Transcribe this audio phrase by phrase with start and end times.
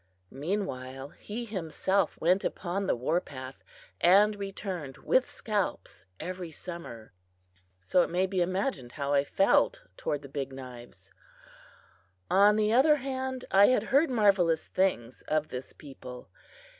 [0.33, 3.63] Meanwhile, he himself went upon the war path
[3.99, 7.13] and returned with scalps every summer.
[7.77, 11.11] So it may be imagined how I felt toward the Big Knives!
[12.31, 16.29] On the other hand, I had heard marvelous things of this people.